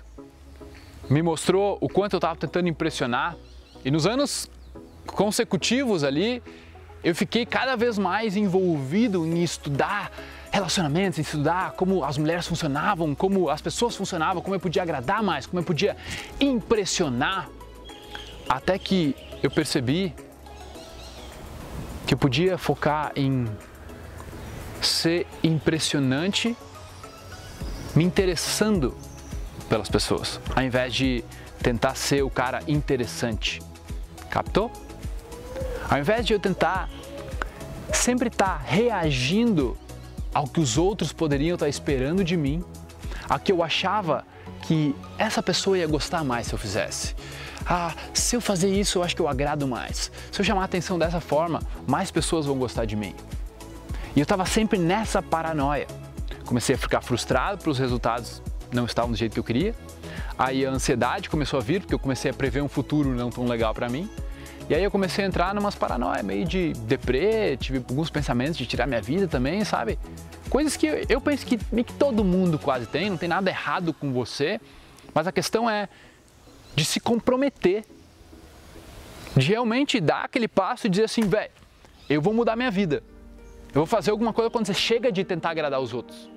Me 1.10 1.20
mostrou 1.20 1.76
o 1.80 1.88
quanto 1.88 2.14
eu 2.14 2.18
estava 2.18 2.36
tentando 2.36 2.68
impressionar. 2.68 3.36
E 3.84 3.90
nos 3.90 4.06
anos 4.06 4.48
consecutivos 5.06 6.04
ali, 6.04 6.40
eu 7.02 7.14
fiquei 7.14 7.44
cada 7.44 7.76
vez 7.76 7.98
mais 7.98 8.36
envolvido 8.36 9.26
em 9.26 9.42
estudar 9.42 10.12
relacionamentos, 10.52 11.18
em 11.18 11.22
estudar 11.22 11.72
como 11.72 12.04
as 12.04 12.16
mulheres 12.16 12.46
funcionavam, 12.46 13.14
como 13.14 13.50
as 13.50 13.60
pessoas 13.60 13.96
funcionavam, 13.96 14.40
como 14.40 14.54
eu 14.54 14.60
podia 14.60 14.82
agradar 14.82 15.22
mais, 15.22 15.46
como 15.46 15.60
eu 15.60 15.64
podia 15.64 15.96
impressionar. 16.40 17.48
Até 18.48 18.78
que 18.78 19.16
eu 19.42 19.50
percebi 19.50 20.14
que 22.10 22.14
eu 22.14 22.18
podia 22.18 22.58
focar 22.58 23.12
em 23.14 23.46
ser 24.82 25.28
impressionante, 25.44 26.56
me 27.94 28.02
interessando 28.02 28.96
pelas 29.68 29.88
pessoas, 29.88 30.40
ao 30.56 30.60
invés 30.60 30.92
de 30.92 31.22
tentar 31.62 31.94
ser 31.94 32.24
o 32.24 32.28
cara 32.28 32.64
interessante. 32.66 33.62
Captou? 34.28 34.72
Ao 35.88 36.00
invés 36.00 36.26
de 36.26 36.32
eu 36.32 36.40
tentar 36.40 36.90
sempre 37.92 38.26
estar 38.26 38.58
tá 38.58 38.60
reagindo 38.66 39.78
ao 40.34 40.48
que 40.48 40.58
os 40.58 40.76
outros 40.76 41.12
poderiam 41.12 41.54
estar 41.54 41.68
esperando 41.68 42.24
de 42.24 42.36
mim, 42.36 42.64
a 43.28 43.38
que 43.38 43.52
eu 43.52 43.62
achava 43.62 44.26
que 44.62 44.96
essa 45.16 45.40
pessoa 45.40 45.78
ia 45.78 45.86
gostar 45.86 46.24
mais 46.24 46.48
se 46.48 46.54
eu 46.54 46.58
fizesse. 46.58 47.14
Ah, 47.66 47.94
se 48.12 48.36
eu 48.36 48.40
fazer 48.40 48.68
isso, 48.68 48.98
eu 48.98 49.02
acho 49.02 49.14
que 49.14 49.22
eu 49.22 49.28
agrado 49.28 49.66
mais. 49.66 50.10
Se 50.32 50.40
eu 50.40 50.44
chamar 50.44 50.62
a 50.62 50.64
atenção 50.64 50.98
dessa 50.98 51.20
forma, 51.20 51.60
mais 51.86 52.10
pessoas 52.10 52.46
vão 52.46 52.58
gostar 52.58 52.84
de 52.84 52.96
mim. 52.96 53.14
E 54.14 54.20
eu 54.20 54.24
estava 54.24 54.44
sempre 54.44 54.78
nessa 54.78 55.22
paranoia. 55.22 55.86
Comecei 56.44 56.74
a 56.74 56.78
ficar 56.78 57.00
frustrado 57.00 57.58
porque 57.58 57.70
os 57.70 57.78
resultados 57.78 58.42
não 58.72 58.84
estavam 58.84 59.12
do 59.12 59.16
jeito 59.16 59.34
que 59.34 59.38
eu 59.38 59.44
queria. 59.44 59.74
Aí 60.38 60.64
a 60.64 60.70
ansiedade 60.70 61.28
começou 61.28 61.58
a 61.58 61.62
vir 61.62 61.80
porque 61.80 61.94
eu 61.94 61.98
comecei 61.98 62.30
a 62.30 62.34
prever 62.34 62.62
um 62.62 62.68
futuro 62.68 63.10
não 63.10 63.30
tão 63.30 63.46
legal 63.46 63.74
para 63.74 63.88
mim. 63.88 64.10
E 64.68 64.74
aí 64.74 64.84
eu 64.84 64.90
comecei 64.90 65.24
a 65.24 65.28
entrar 65.28 65.52
numas 65.52 65.74
paranoias, 65.74 66.24
meio 66.24 66.44
de 66.44 66.72
deprê, 66.84 67.56
tive 67.56 67.78
alguns 67.78 68.08
pensamentos 68.08 68.56
de 68.56 68.64
tirar 68.66 68.86
minha 68.86 69.02
vida 69.02 69.26
também, 69.26 69.64
sabe? 69.64 69.98
Coisas 70.48 70.76
que 70.76 70.86
eu, 71.08 71.20
penso 71.20 71.44
que 71.44 71.58
que 71.58 71.92
todo 71.94 72.24
mundo 72.24 72.58
quase 72.58 72.86
tem, 72.86 73.10
não 73.10 73.16
tem 73.16 73.28
nada 73.28 73.50
errado 73.50 73.92
com 73.92 74.12
você, 74.12 74.60
mas 75.12 75.26
a 75.26 75.32
questão 75.32 75.68
é 75.68 75.88
de 76.74 76.84
se 76.84 77.00
comprometer, 77.00 77.84
de 79.36 79.48
realmente 79.48 80.00
dar 80.00 80.24
aquele 80.24 80.48
passo 80.48 80.86
e 80.86 80.90
dizer 80.90 81.04
assim, 81.04 81.22
velho, 81.22 81.50
eu 82.08 82.20
vou 82.20 82.32
mudar 82.32 82.56
minha 82.56 82.70
vida. 82.70 83.02
Eu 83.68 83.82
vou 83.82 83.86
fazer 83.86 84.10
alguma 84.10 84.32
coisa 84.32 84.50
quando 84.50 84.66
você 84.66 84.74
chega 84.74 85.12
de 85.12 85.22
tentar 85.22 85.50
agradar 85.50 85.80
os 85.80 85.94
outros. 85.94 86.28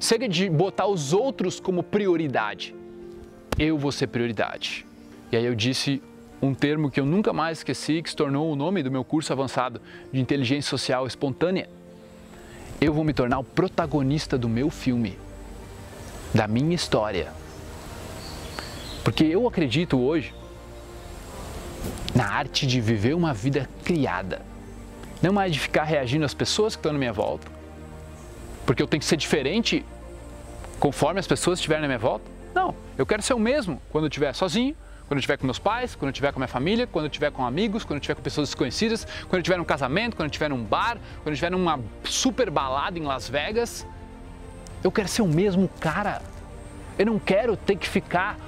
Chega 0.00 0.28
de 0.28 0.50
botar 0.50 0.86
os 0.86 1.12
outros 1.12 1.60
como 1.60 1.82
prioridade. 1.82 2.74
Eu 3.58 3.78
vou 3.78 3.92
ser 3.92 4.08
prioridade. 4.08 4.84
E 5.30 5.36
aí 5.36 5.44
eu 5.44 5.54
disse 5.54 6.02
um 6.42 6.52
termo 6.52 6.90
que 6.90 6.98
eu 6.98 7.06
nunca 7.06 7.32
mais 7.32 7.58
esqueci, 7.58 8.02
que 8.02 8.10
se 8.10 8.16
tornou 8.16 8.52
o 8.52 8.56
nome 8.56 8.82
do 8.82 8.90
meu 8.90 9.04
curso 9.04 9.32
avançado 9.32 9.80
de 10.12 10.20
inteligência 10.20 10.68
social 10.68 11.06
espontânea. 11.06 11.68
Eu 12.80 12.92
vou 12.92 13.04
me 13.04 13.14
tornar 13.14 13.38
o 13.38 13.44
protagonista 13.44 14.36
do 14.36 14.48
meu 14.48 14.68
filme, 14.68 15.16
da 16.34 16.48
minha 16.48 16.74
história. 16.74 17.32
Porque 19.04 19.22
eu 19.22 19.46
acredito 19.46 20.00
hoje 20.00 20.34
na 22.14 22.26
arte 22.26 22.66
de 22.66 22.80
viver 22.80 23.14
uma 23.14 23.34
vida 23.34 23.68
criada. 23.84 24.40
Não 25.20 25.32
mais 25.32 25.52
de 25.52 25.60
ficar 25.60 25.84
reagindo 25.84 26.24
às 26.24 26.32
pessoas 26.32 26.74
que 26.74 26.80
estão 26.80 26.92
na 26.92 26.98
minha 26.98 27.12
volta. 27.12 27.46
Porque 28.64 28.82
eu 28.82 28.86
tenho 28.86 29.00
que 29.00 29.06
ser 29.06 29.16
diferente 29.16 29.84
conforme 30.80 31.20
as 31.20 31.26
pessoas 31.26 31.58
estiverem 31.58 31.82
na 31.82 31.88
minha 31.88 31.98
volta. 31.98 32.24
Não, 32.54 32.74
eu 32.96 33.04
quero 33.04 33.22
ser 33.22 33.34
o 33.34 33.38
mesmo 33.38 33.80
quando 33.90 34.04
eu 34.04 34.08
estiver 34.08 34.32
sozinho, 34.34 34.74
quando 35.06 35.18
eu 35.18 35.18
estiver 35.18 35.36
com 35.36 35.44
meus 35.44 35.58
pais, 35.58 35.94
quando 35.94 36.08
eu 36.08 36.12
estiver 36.12 36.32
com 36.32 36.38
minha 36.38 36.48
família, 36.48 36.86
quando 36.86 37.04
eu 37.04 37.10
estiver 37.10 37.30
com 37.30 37.44
amigos, 37.44 37.84
quando 37.84 37.96
eu 37.96 38.00
estiver 38.00 38.14
com 38.14 38.22
pessoas 38.22 38.48
desconhecidas, 38.48 39.04
quando 39.22 39.34
eu 39.34 39.40
estiver 39.40 39.58
num 39.58 39.64
casamento, 39.64 40.16
quando 40.16 40.26
eu 40.26 40.30
estiver 40.30 40.48
num 40.48 40.64
bar, 40.64 40.96
quando 41.18 41.28
eu 41.28 41.32
estiver 41.34 41.50
numa 41.50 41.78
super 42.04 42.48
balada 42.48 42.98
em 42.98 43.02
Las 43.02 43.28
Vegas. 43.28 43.86
Eu 44.82 44.90
quero 44.90 45.08
ser 45.08 45.22
o 45.22 45.28
mesmo 45.28 45.68
cara. 45.80 46.22
Eu 46.98 47.06
não 47.06 47.18
quero 47.18 47.56
ter 47.56 47.76
que 47.76 47.88
ficar 47.88 48.38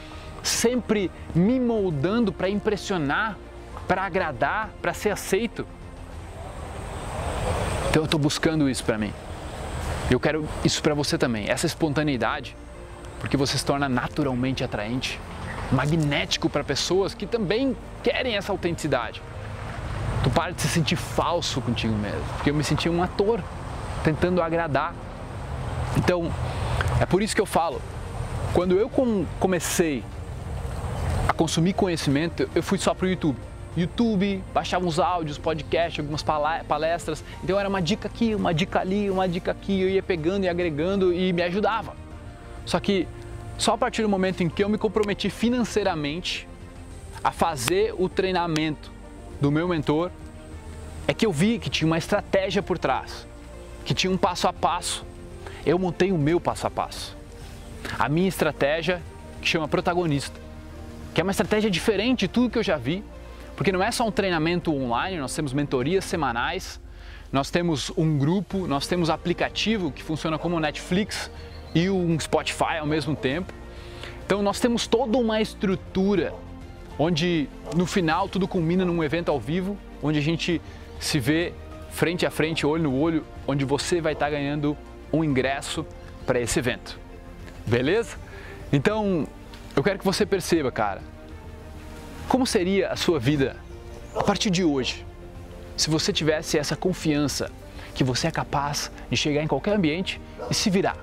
sempre 0.46 1.10
me 1.34 1.58
moldando 1.58 2.32
para 2.32 2.48
impressionar, 2.48 3.36
para 3.86 4.02
agradar, 4.02 4.70
para 4.80 4.94
ser 4.94 5.10
aceito. 5.10 5.66
Então 7.90 8.02
eu 8.02 8.04
estou 8.04 8.20
buscando 8.20 8.68
isso 8.68 8.84
para 8.84 8.98
mim. 8.98 9.12
Eu 10.10 10.20
quero 10.20 10.48
isso 10.64 10.82
para 10.82 10.94
você 10.94 11.18
também, 11.18 11.48
essa 11.48 11.66
espontaneidade, 11.66 12.56
porque 13.18 13.36
você 13.36 13.58
se 13.58 13.64
torna 13.64 13.88
naturalmente 13.88 14.62
atraente 14.62 15.18
magnético 15.72 16.48
para 16.48 16.62
pessoas 16.62 17.12
que 17.12 17.26
também 17.26 17.76
querem 18.02 18.36
essa 18.36 18.52
autenticidade. 18.52 19.20
Tu 20.22 20.30
para 20.30 20.52
de 20.52 20.62
se 20.62 20.68
sentir 20.68 20.96
falso 20.96 21.60
contigo 21.60 21.94
mesmo, 21.94 22.22
porque 22.36 22.50
eu 22.50 22.54
me 22.54 22.62
sentia 22.62 22.90
um 22.90 23.02
ator 23.02 23.42
tentando 24.04 24.40
agradar. 24.40 24.94
Então, 25.96 26.30
é 27.00 27.06
por 27.06 27.20
isso 27.20 27.34
que 27.34 27.40
eu 27.40 27.46
falo, 27.46 27.80
quando 28.52 28.76
eu 28.76 28.90
comecei 29.40 30.04
consumir 31.36 31.74
conhecimento, 31.74 32.48
eu 32.54 32.62
fui 32.62 32.78
só 32.78 32.94
para 32.94 33.06
o 33.06 33.08
YouTube. 33.08 33.36
YouTube, 33.76 34.42
baixava 34.54 34.86
uns 34.86 34.98
áudios, 34.98 35.36
podcast, 35.36 36.00
algumas 36.00 36.22
palestras. 36.22 37.22
Então 37.44 37.60
era 37.60 37.68
uma 37.68 37.82
dica 37.82 38.08
aqui, 38.08 38.34
uma 38.34 38.54
dica 38.54 38.80
ali, 38.80 39.10
uma 39.10 39.28
dica 39.28 39.50
aqui, 39.50 39.80
eu 39.80 39.88
ia 39.88 40.02
pegando 40.02 40.44
e 40.44 40.48
agregando 40.48 41.12
e 41.12 41.32
me 41.32 41.42
ajudava. 41.42 41.94
Só 42.64 42.80
que 42.80 43.06
só 43.58 43.74
a 43.74 43.78
partir 43.78 44.02
do 44.02 44.08
momento 44.08 44.42
em 44.42 44.48
que 44.48 44.64
eu 44.64 44.68
me 44.68 44.78
comprometi 44.78 45.28
financeiramente 45.28 46.48
a 47.22 47.30
fazer 47.30 47.94
o 47.98 48.08
treinamento 48.08 48.90
do 49.40 49.50
meu 49.50 49.68
mentor, 49.68 50.10
é 51.06 51.12
que 51.12 51.26
eu 51.26 51.32
vi 51.32 51.58
que 51.58 51.68
tinha 51.68 51.86
uma 51.86 51.98
estratégia 51.98 52.62
por 52.62 52.78
trás, 52.78 53.26
que 53.84 53.94
tinha 53.94 54.10
um 54.10 54.16
passo 54.16 54.48
a 54.48 54.52
passo. 54.52 55.04
Eu 55.64 55.78
montei 55.78 56.12
o 56.12 56.18
meu 56.18 56.40
passo 56.40 56.66
a 56.66 56.70
passo. 56.70 57.16
A 57.98 58.08
minha 58.08 58.28
estratégia, 58.28 59.02
que 59.40 59.48
chama 59.48 59.68
protagonista, 59.68 60.45
que 61.16 61.20
é 61.22 61.24
uma 61.24 61.30
estratégia 61.30 61.70
diferente 61.70 62.26
de 62.26 62.28
tudo 62.28 62.50
que 62.50 62.58
eu 62.58 62.62
já 62.62 62.76
vi, 62.76 63.02
porque 63.56 63.72
não 63.72 63.82
é 63.82 63.90
só 63.90 64.06
um 64.06 64.10
treinamento 64.10 64.70
online, 64.70 65.16
nós 65.16 65.34
temos 65.34 65.54
mentorias 65.54 66.04
semanais, 66.04 66.78
nós 67.32 67.50
temos 67.50 67.90
um 67.96 68.18
grupo, 68.18 68.66
nós 68.66 68.86
temos 68.86 69.08
aplicativo 69.08 69.90
que 69.90 70.02
funciona 70.02 70.36
como 70.36 70.60
Netflix, 70.60 71.30
e 71.74 71.88
um 71.88 72.20
Spotify 72.20 72.76
ao 72.80 72.86
mesmo 72.86 73.16
tempo. 73.16 73.50
Então 74.26 74.42
nós 74.42 74.60
temos 74.60 74.86
toda 74.86 75.16
uma 75.16 75.40
estrutura 75.40 76.34
onde 76.98 77.48
no 77.74 77.86
final 77.86 78.28
tudo 78.28 78.46
culmina 78.46 78.84
num 78.84 79.02
evento 79.02 79.30
ao 79.30 79.40
vivo, 79.40 79.78
onde 80.02 80.18
a 80.18 80.22
gente 80.22 80.60
se 81.00 81.18
vê 81.18 81.54
frente 81.88 82.26
a 82.26 82.30
frente, 82.30 82.66
olho 82.66 82.82
no 82.82 82.94
olho, 82.94 83.24
onde 83.48 83.64
você 83.64 84.02
vai 84.02 84.12
estar 84.12 84.28
ganhando 84.28 84.76
um 85.10 85.24
ingresso 85.24 85.86
para 86.26 86.38
esse 86.38 86.58
evento. 86.58 87.00
Beleza? 87.66 88.18
Então, 88.70 89.26
eu 89.76 89.82
quero 89.82 89.98
que 89.98 90.04
você 90.04 90.24
perceba, 90.24 90.72
cara, 90.72 91.02
como 92.26 92.46
seria 92.46 92.88
a 92.88 92.96
sua 92.96 93.20
vida 93.20 93.56
a 94.16 94.24
partir 94.24 94.48
de 94.48 94.64
hoje, 94.64 95.04
se 95.76 95.90
você 95.90 96.14
tivesse 96.14 96.58
essa 96.58 96.74
confiança 96.74 97.50
que 97.94 98.02
você 98.02 98.26
é 98.26 98.30
capaz 98.30 98.90
de 99.10 99.16
chegar 99.18 99.42
em 99.42 99.46
qualquer 99.46 99.74
ambiente 99.76 100.18
e 100.50 100.54
se 100.54 100.70
virar 100.70 100.96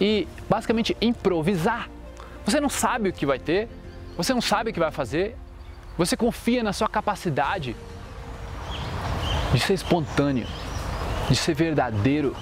e 0.00 0.26
basicamente 0.48 0.96
improvisar. 1.00 1.90
Você 2.44 2.60
não 2.60 2.68
sabe 2.68 3.08
o 3.08 3.12
que 3.12 3.26
vai 3.26 3.40
ter, 3.40 3.68
você 4.16 4.32
não 4.32 4.40
sabe 4.40 4.70
o 4.70 4.72
que 4.72 4.78
vai 4.78 4.92
fazer, 4.92 5.36
você 5.98 6.16
confia 6.16 6.62
na 6.62 6.72
sua 6.72 6.88
capacidade 6.88 7.74
de 9.52 9.58
ser 9.58 9.74
espontâneo, 9.74 10.46
de 11.28 11.34
ser 11.34 11.54
verdadeiro, 11.54 12.36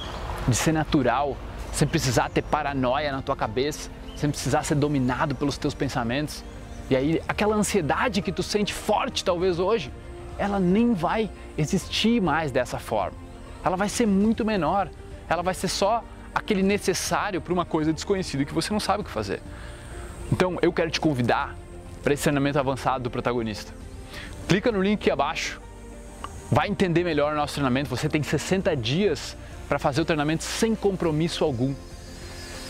de 0.46 0.54
ser 0.54 0.72
natural, 0.72 1.36
sem 1.72 1.88
precisar 1.88 2.28
ter 2.28 2.42
paranoia 2.42 3.10
na 3.10 3.22
tua 3.22 3.34
cabeça, 3.34 3.90
sem 4.18 4.30
precisar 4.30 4.64
ser 4.64 4.74
dominado 4.74 5.34
pelos 5.34 5.56
teus 5.56 5.74
pensamentos. 5.74 6.44
E 6.90 6.96
aí 6.96 7.22
aquela 7.28 7.54
ansiedade 7.54 8.20
que 8.20 8.32
tu 8.32 8.42
sente 8.42 8.74
forte 8.74 9.24
talvez 9.24 9.58
hoje, 9.58 9.92
ela 10.36 10.58
nem 10.58 10.92
vai 10.92 11.30
existir 11.56 12.20
mais 12.20 12.50
dessa 12.50 12.78
forma. 12.78 13.16
Ela 13.64 13.76
vai 13.76 13.88
ser 13.88 14.06
muito 14.06 14.44
menor. 14.44 14.88
Ela 15.28 15.42
vai 15.42 15.54
ser 15.54 15.68
só 15.68 16.02
aquele 16.34 16.62
necessário 16.62 17.40
para 17.40 17.52
uma 17.52 17.64
coisa 17.64 17.92
desconhecida 17.92 18.44
que 18.44 18.54
você 18.54 18.72
não 18.72 18.80
sabe 18.80 19.02
o 19.02 19.04
que 19.04 19.10
fazer. 19.10 19.40
Então 20.32 20.58
eu 20.60 20.72
quero 20.72 20.90
te 20.90 21.00
convidar 21.00 21.56
para 22.02 22.12
esse 22.12 22.22
treinamento 22.22 22.58
avançado 22.58 23.04
do 23.04 23.10
protagonista. 23.10 23.72
Clica 24.48 24.72
no 24.72 24.82
link 24.82 25.00
aqui 25.00 25.10
abaixo, 25.10 25.60
vai 26.50 26.68
entender 26.68 27.04
melhor 27.04 27.32
o 27.32 27.36
nosso 27.36 27.54
treinamento. 27.54 27.90
Você 27.90 28.08
tem 28.08 28.22
60 28.22 28.74
dias 28.76 29.36
para 29.68 29.78
fazer 29.78 30.00
o 30.00 30.04
treinamento 30.04 30.42
sem 30.42 30.74
compromisso 30.74 31.44
algum. 31.44 31.74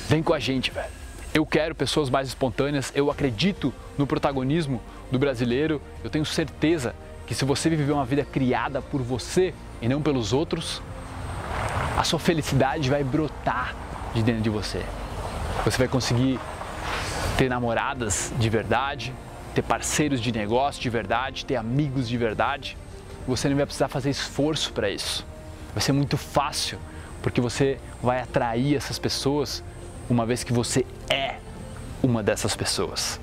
Vem 0.09 0.23
com 0.23 0.35
a 0.35 0.39
gente, 0.39 0.71
velho. 0.71 0.99
Eu 1.35 1.45
quero 1.45 1.75
pessoas 1.75 2.09
mais 2.09 2.29
espontâneas, 2.29 2.91
eu 2.95 3.11
acredito 3.11 3.73
no 3.99 4.07
protagonismo 4.07 4.81
do 5.11 5.19
brasileiro. 5.19 5.81
Eu 6.03 6.09
tenho 6.09 6.25
certeza 6.25 6.95
que 7.27 7.35
se 7.35 7.45
você 7.45 7.69
viver 7.69 7.93
uma 7.93 8.05
vida 8.05 8.25
criada 8.25 8.81
por 8.81 9.03
você 9.03 9.53
e 9.83 9.89
não 9.89 10.01
pelos 10.01 10.33
outros, 10.33 10.81
a 11.97 12.03
sua 12.03 12.19
felicidade 12.19 12.89
vai 12.89 13.05
brotar 13.05 13.77
de 14.15 14.23
dentro 14.23 14.41
de 14.41 14.51
você. 14.51 14.83
Você 15.65 15.77
vai 15.77 15.89
conseguir 15.89 16.41
ter 17.37 17.49
namoradas 17.49 18.33
de 18.39 18.49
verdade, 18.49 19.13
ter 19.55 19.63
parceiros 19.63 20.21
de 20.21 20.33
negócio 20.33 20.81
de 20.81 20.89
verdade, 20.89 21.45
ter 21.45 21.57
amigos 21.57 22.09
de 22.09 22.17
verdade. 22.17 22.77
Você 23.27 23.49
não 23.49 23.57
vai 23.57 23.67
precisar 23.67 23.89
fazer 23.89 24.09
esforço 24.09 24.73
para 24.73 24.89
isso. 24.89 25.27
Vai 25.75 25.83
ser 25.83 25.93
muito 25.93 26.17
fácil, 26.17 26.79
porque 27.23 27.41
você 27.41 27.79
vai 28.03 28.23
atrair 28.23 28.75
essas 28.75 28.99
pessoas 28.99 29.63
uma 30.09 30.25
vez 30.25 30.43
que 30.43 30.53
você 30.53 30.85
é 31.09 31.37
uma 32.03 32.23
dessas 32.23 32.57
pessoas. 32.57 33.21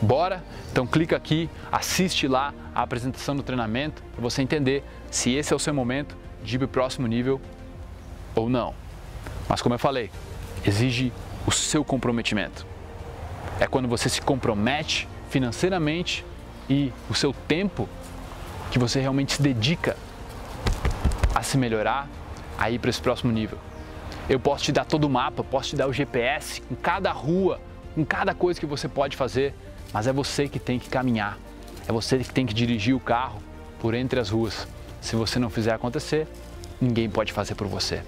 Bora? 0.00 0.42
Então 0.70 0.86
clica 0.86 1.16
aqui, 1.16 1.48
assiste 1.70 2.26
lá 2.26 2.52
a 2.74 2.82
apresentação 2.82 3.36
do 3.36 3.42
treinamento 3.42 4.02
para 4.12 4.22
você 4.22 4.42
entender 4.42 4.82
se 5.10 5.32
esse 5.32 5.52
é 5.52 5.56
o 5.56 5.58
seu 5.58 5.72
momento 5.72 6.16
de 6.42 6.56
ir 6.56 6.58
para 6.58 6.64
o 6.64 6.68
próximo 6.68 7.06
nível 7.06 7.40
ou 8.34 8.48
não. 8.48 8.74
Mas 9.48 9.60
como 9.60 9.74
eu 9.74 9.78
falei, 9.78 10.10
exige 10.64 11.12
o 11.46 11.52
seu 11.52 11.84
comprometimento. 11.84 12.66
É 13.60 13.66
quando 13.66 13.86
você 13.86 14.08
se 14.08 14.20
compromete 14.20 15.08
financeiramente 15.28 16.24
e 16.68 16.92
o 17.08 17.14
seu 17.14 17.32
tempo 17.46 17.88
que 18.70 18.78
você 18.78 19.00
realmente 19.00 19.34
se 19.34 19.42
dedica 19.42 19.96
a 21.34 21.42
se 21.42 21.58
melhorar, 21.58 22.08
a 22.58 22.70
ir 22.70 22.78
para 22.78 22.90
esse 22.90 23.00
próximo 23.00 23.30
nível. 23.30 23.58
Eu 24.28 24.38
posso 24.40 24.64
te 24.64 24.72
dar 24.72 24.84
todo 24.84 25.04
o 25.04 25.10
mapa, 25.10 25.42
posso 25.42 25.70
te 25.70 25.76
dar 25.76 25.88
o 25.88 25.92
GPS 25.92 26.60
com 26.62 26.74
cada 26.76 27.10
rua 27.12 27.60
com 27.94 28.04
cada 28.04 28.34
coisa 28.34 28.58
que 28.58 28.66
você 28.66 28.88
pode 28.88 29.16
fazer, 29.16 29.54
mas 29.92 30.06
é 30.06 30.12
você 30.12 30.48
que 30.48 30.58
tem 30.58 30.78
que 30.78 30.88
caminhar. 30.88 31.38
É 31.86 31.92
você 31.92 32.18
que 32.18 32.32
tem 32.32 32.46
que 32.46 32.54
dirigir 32.54 32.94
o 32.94 33.00
carro 33.00 33.42
por 33.80 33.94
entre 33.94 34.18
as 34.18 34.30
ruas. 34.30 34.66
Se 35.00 35.16
você 35.16 35.38
não 35.38 35.50
fizer 35.50 35.74
acontecer, 35.74 36.26
ninguém 36.80 37.10
pode 37.10 37.32
fazer 37.32 37.54
por 37.54 37.66
você. 37.66 38.02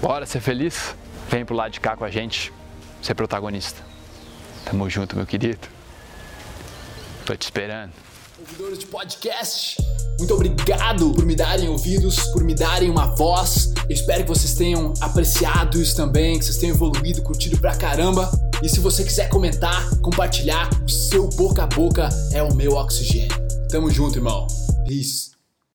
Bora 0.00 0.26
ser 0.26 0.40
feliz? 0.40 0.94
Vem 1.28 1.44
pro 1.44 1.56
lado 1.56 1.72
de 1.72 1.80
cá 1.80 1.96
com 1.96 2.04
a 2.04 2.10
gente, 2.10 2.52
ser 3.02 3.14
protagonista. 3.14 3.82
Tamo 4.64 4.88
junto, 4.90 5.16
meu 5.16 5.26
querido. 5.26 5.66
Tô 7.24 7.34
te 7.34 7.42
esperando. 7.42 7.92
Ouvidores 8.38 8.78
de 8.80 8.86
podcast, 8.86 9.78
muito 10.18 10.34
obrigado 10.34 11.10
por 11.14 11.24
me 11.24 11.34
darem 11.34 11.70
ouvidos, 11.70 12.18
por 12.28 12.44
me 12.44 12.54
darem 12.54 12.90
uma 12.90 13.06
voz. 13.14 13.72
Eu 13.88 13.94
espero 13.94 14.24
que 14.24 14.28
vocês 14.28 14.54
tenham 14.54 14.92
apreciado 15.00 15.80
isso 15.80 15.96
também, 15.96 16.38
que 16.38 16.44
vocês 16.44 16.58
tenham 16.58 16.74
evoluído, 16.74 17.22
curtido 17.22 17.58
pra 17.58 17.74
caramba. 17.74 18.30
E 18.62 18.68
se 18.68 18.78
você 18.78 19.04
quiser 19.04 19.30
comentar, 19.30 19.88
compartilhar, 20.00 20.68
o 20.84 20.90
seu 20.90 21.28
boca 21.28 21.62
a 21.62 21.66
boca 21.66 22.08
é 22.32 22.42
o 22.42 22.54
meu 22.54 22.72
oxigênio. 22.72 23.36
Tamo 23.70 23.90
junto, 23.90 24.18
irmão. 24.18 24.46
Peace. 24.86 25.35